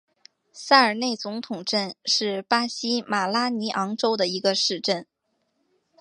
[0.51, 5.05] 萨尔内总统镇是巴西马拉尼昂州的一个市镇。